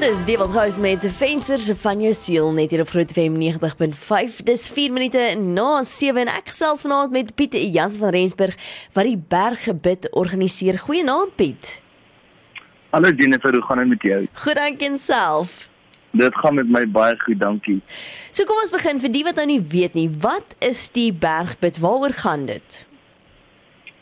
[0.00, 3.34] Dis die wat huis met die vensters van jou siel net hier op Groot FM
[3.36, 4.38] 90.5.
[4.48, 8.56] Dis 4 minute na 7 en ek gesels vanaand met Piet Jans van Rensburg
[8.96, 10.80] wat die berggebid organiseer.
[10.86, 11.74] Goeienaand Piet.
[12.94, 14.22] Hallo Jennifer, hoe gaan dit met jou?
[14.40, 15.68] Goed, dankie en self.
[16.16, 17.82] Dit gaan met my baie goed, dankie.
[18.32, 21.76] So kom ons begin vir die wat nou nie weet nie, wat is die bergbid?
[21.84, 22.86] Waaroor gaan dit?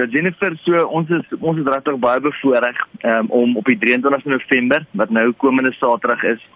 [0.00, 4.30] Ja Jennifer, so ons is ons is regtig baie bevoorreg um, om op die 23
[4.32, 6.46] November, wat nou komende Saterdag is,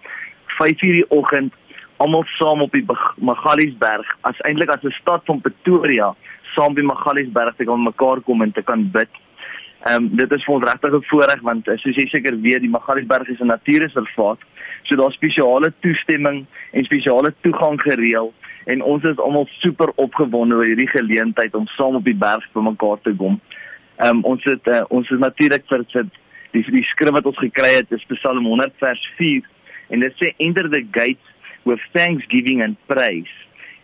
[0.55, 1.53] 5:00 die oggend
[2.01, 2.81] almal saam op die
[3.29, 6.15] Magaliesberg, as eintlik as 'n stad van Pretoria,
[6.55, 9.13] saam by Magaliesberg te kan mekaar kom en te kan bid.
[9.83, 12.75] Ehm um, dit is vir ons regtig 'n voorreg want soos jy seker weet, die
[12.77, 14.39] Magaliesberg is 'n natuurreservaat.
[14.83, 18.33] So daar's spesiale toestemming en spesiale toegang gereël
[18.65, 23.01] en ons is almal super opgewonde oor hierdie geleentheid om saam op die berg bymekaar
[23.05, 23.39] te kom.
[24.01, 26.21] Ehm um, ons het uh, ons is natuurlik vir sit
[26.55, 29.45] die die skrif wat ons gekry het is Psalm 100 vers 4
[29.93, 31.33] en dit sê enter the gates
[31.65, 33.35] with thanksgiving and praise.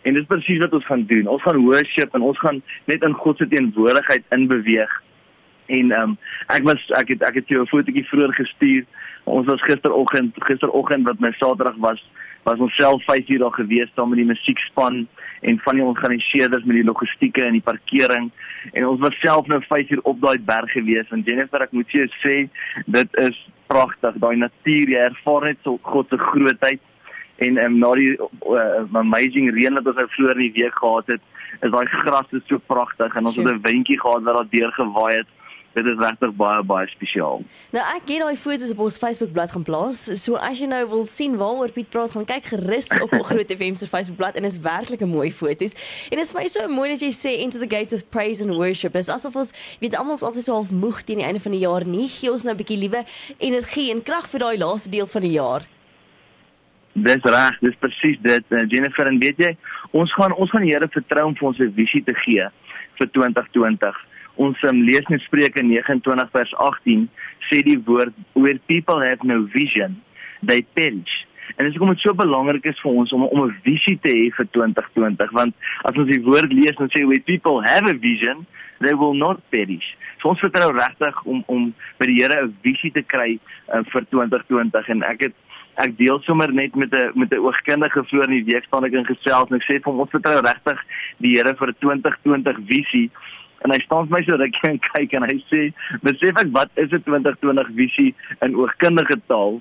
[0.02, 1.30] En dit is presies wat ons gaan doen.
[1.30, 2.60] Ons gaan worship en ons gaan
[2.90, 4.98] net in God se teenwoordigheid inbeweeg.
[5.66, 6.18] En ehm um,
[6.50, 8.84] ek was ek het ek het jou 'n fotootjie vroeër gestuur.
[9.24, 12.02] Ons was gisteroggend gisteroggend wat my Saterdag was
[12.42, 15.06] was ons self 5 uur daar gewees saam met die musiekspan
[15.40, 18.30] en van die organiseerders met die logistieke en die parkering.
[18.72, 21.10] En ons was self nou 5 uur op daai berg gewees.
[21.10, 22.36] En Jennifer ek moet jou sê
[22.86, 23.38] dit is
[23.70, 24.18] pragtig.
[24.22, 26.82] Daai natuur jy ervaar net so God se grootheid.
[27.42, 31.14] En um, na die uh, amazing reën wat ons nou vroeër in die week gehad
[31.16, 31.30] het
[31.62, 33.14] is daai gras is so pragtig.
[33.16, 35.30] En ons het 'n windjie gehad wat daar deur gewaai het
[35.74, 37.42] dit is regtig baie baie spesiaal.
[37.72, 40.00] Nou ek het daai foto's op ons Facebook bladsy gaan plaas.
[40.20, 43.52] So as jy nou wil sien waaroor Piet praat, gaan kyk gerus op ons Groot
[43.56, 45.74] FM se Facebook bladsy en is werklik 'n mooi foto's.
[46.10, 48.44] En dit is vir my so mooi dat jy sê into the gates of praise
[48.44, 48.92] and worship.
[48.92, 51.64] Dis asof ons weet almal is altyd so half moeg teen die einde van die
[51.64, 52.08] jaar nie.
[52.08, 53.04] Gee ons nou 'n bietjie liewe
[53.38, 55.62] energie en krag vir daai laaste deel van die jaar.
[56.94, 58.44] Dis reg, dis presies dit.
[58.50, 59.56] Uh, Jennifer en weet jy,
[59.92, 62.44] ons gaan ons gaan die Here vertrou om vir ons 'n visie te gee
[62.98, 67.08] vir 2020 ons um, lees in Spreuke 29 vers 18
[67.50, 70.00] sê die woord where people have no vision
[70.42, 71.26] they perish.
[71.56, 74.30] En dit is kom so belangrik is vir ons om om 'n visie te hê
[74.36, 75.54] vir 2020 want
[75.84, 78.46] as ons die woord lees dan sê where people have a vision
[78.80, 79.96] they will not perish.
[80.20, 83.38] So ons vertrou regtig om om by die Here 'n visie te kry
[83.74, 85.34] uh, vir 2020 en ek het
[85.80, 88.92] ek deel sommer net met 'n met 'n oogkundige vroeër in die week staan ek
[88.92, 90.78] in gesels en ek sê vir hom ons vertrou regtig
[91.18, 93.10] die Here vir 'n 2020 visie
[93.64, 95.62] en hy staan vir my so rukkie en kyk en hy sê
[96.06, 99.60] besef ek wat is 'n 2020 visie in oogkundige taal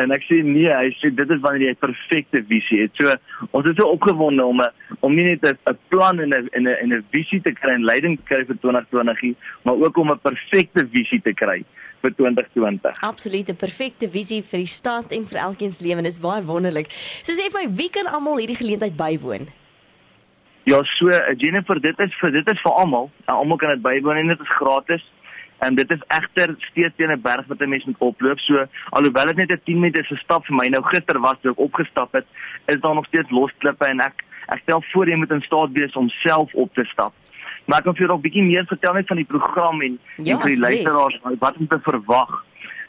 [0.00, 3.14] en ek sê nee hy sê dit is wanneer jy 'n perfekte visie het so
[3.52, 4.70] ons is so opgewonde om 'n
[5.00, 7.84] om nie net 'n plan en 'n en 'n en 'n visie te kry en
[7.84, 11.64] leiding te kry vir 2020 nie maar ook om 'n perfekte visie te kry
[12.02, 12.98] vir 2020.
[13.00, 16.02] Absoluut 'n perfekte visie vir die stad en vir elkeen se lewe.
[16.02, 16.88] Dit is baie wonderlik.
[17.22, 19.61] So sê vir my, wie kan almal hierdie geleentheid bywoon?
[20.64, 23.10] Ja, so uh, Jennifer, dit is vir dit is vir almal.
[23.26, 25.02] Uh, almal kan dit bywoon en dit is gratis.
[25.62, 28.38] En dit is egter steeds teen 'n berg wat 'n mens moet oploop.
[28.38, 31.50] So alhoewel dit net 'n 10 minute se stap vir my nou gister was toe
[31.50, 32.26] ek opgestap het,
[32.66, 35.70] is daar nog steeds los klippe en ek ek stel voor jy moet in staat
[35.72, 37.12] wees om self op te stap.
[37.66, 40.38] Maar ek kan vir jou 'n bietjie meer vertel net van die program en ja,
[40.38, 42.44] vir die luisteraars wat om te verwag.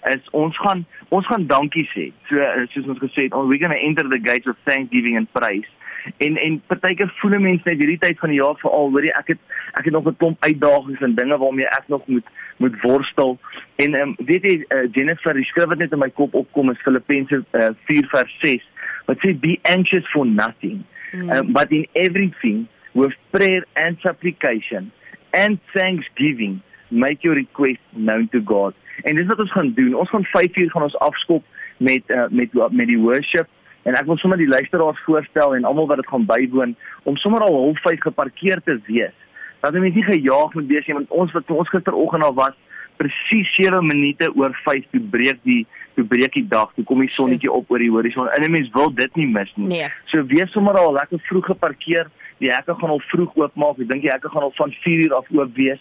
[0.05, 2.11] Is ons gaan ons gaan dankie sê.
[2.29, 2.35] So
[2.69, 5.69] soos ons gesê het, oh, we're going to enter the gates of thanksgiving and praise
[6.17, 9.41] en en partykeer voel mense net hierdie tyd van die jaar veral hoorie ek het
[9.73, 12.27] ek het nog 'n klomp uitdagings en dinge waarmee ek nog moet
[12.57, 13.39] moet worstel.
[13.75, 16.81] En um, weet jy uh, Jennifer die skrif wat net in my kop opkom is
[16.85, 18.67] Filippense uh, 4 vers 6
[19.05, 20.83] wat sê be anxious for nothing.
[21.13, 21.29] Mm.
[21.29, 24.91] um, but in everything with prayer and supplication
[25.31, 28.73] and thanksgiving make your request known to God.
[29.03, 29.93] En dis wat ons gaan doen.
[29.93, 31.43] Ons gaan 5 uur gaan ons afskop
[31.77, 33.47] met uh, met met die worship
[33.83, 37.41] En ek wil sommer die luisteraars voorstel en almal wat dit gaan bywoon om sommer
[37.43, 39.15] al half 5 geparkeer te wees.
[39.59, 42.55] Dat mense nie gejaag moet wees nie want ons wat ons gisteroggend al was
[42.97, 45.63] presies 7 minute oor 5 toe breek die
[45.95, 46.71] toe breek die dag.
[46.75, 48.29] Toe kom die sonnetjie op oor die horison.
[48.33, 49.67] En 'n mens wil dit nie mis nie.
[49.67, 49.89] Nee.
[50.05, 52.09] So wees sommer al lekker vroeg geparkeer.
[52.37, 53.79] Die hekke gaan al vroeg oopmaak.
[53.79, 55.79] Ek dink die hekke gaan al van 4 uur af oop wees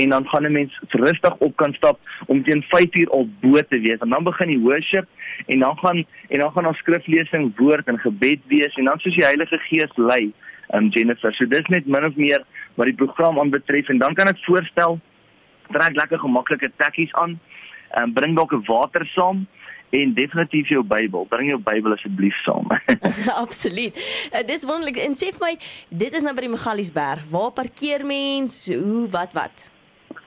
[0.00, 3.62] en dan gaan 'n mens rustig op kan stap om teen 5 uur al bo
[3.68, 5.06] te wees en dan begin die worship
[5.46, 9.14] en dan gaan en dan gaan ons skriflesing woord en gebed wees en dan soos
[9.14, 10.32] die Heilige Gees lei
[10.74, 14.28] um Jennifer so dis net min of meer wat die program aanbetref en dan kan
[14.28, 15.00] ek voorstel
[15.72, 17.40] trek lekker gemaklike tekkies aan
[17.98, 19.46] um bring dalk 'n water saam
[19.90, 21.24] en definitief jou Bybel.
[21.30, 22.68] Bring jou Bybel asseblief saam.
[23.44, 23.96] Absoluut.
[24.32, 25.00] Uh, dis wonderlik.
[25.04, 25.54] En sê vir my,
[25.88, 27.24] dit is nou by die Magaliesberg.
[27.32, 28.66] Waar parkeer mens?
[28.68, 29.68] Hoe wat wat?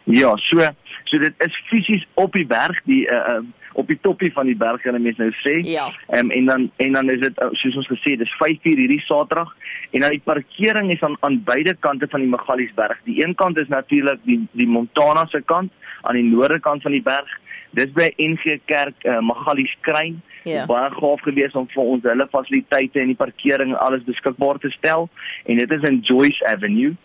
[0.03, 0.69] Ja, so
[1.03, 3.41] so dit is fisies op die berg die uh, uh
[3.73, 5.53] op die toppie van die berg en mense nou sê.
[5.63, 5.85] Ja.
[6.17, 9.53] Um, en dan en dan is dit uh, soos ons gesê, dis 5:00 hierdie Saterdag
[9.91, 12.99] en dan die parkering is aan aan beide kante van die Magaliesberg.
[13.03, 15.71] Die een kant is natuurlik die die Montana se kant
[16.01, 17.39] aan die noorde kant van die berg.
[17.71, 20.21] Dis by NG Kerk uh, Magalies Kruin.
[20.43, 20.65] Ja.
[20.65, 24.71] Baie gaaf gewees om vir ons hulle fasiliteite en die parkering en alles beskikbaar te
[24.73, 25.07] stel
[25.45, 26.95] en dit is in Joyce Avenue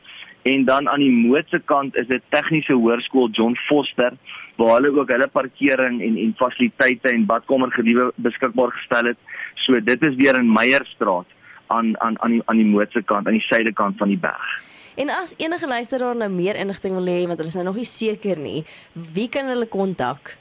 [0.46, 4.12] en dan aan die mootse kant is dit tegniese hoërskool John Foster
[4.56, 9.19] waar hulle ook hulle parkering en en fasiliteite en badkamer gediewe beskikbaar gestel het.
[9.64, 11.26] So dit is weer in Meyerstraat
[11.66, 14.62] aan aan aan die aan die mootse kant aan die suidekant van die berg.
[14.96, 17.90] En as enige luisteraar nou meer inligting wil hê want hulle is nou nog nie
[17.90, 18.64] seker nie,
[18.94, 20.37] wie kan hulle kontak?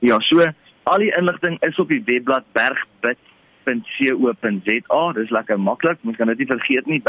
[0.00, 5.12] Ja, so al die inligting is op die webblad bergbit.co.za.
[5.16, 5.98] Dis lekker maklik.
[6.02, 7.02] Mens kan dit nie vergeet nie,